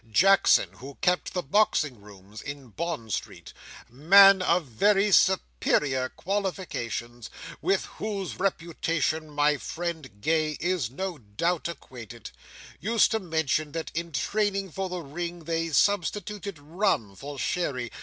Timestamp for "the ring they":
14.89-15.69